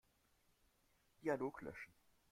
[1.21, 1.93] Dialog löschen.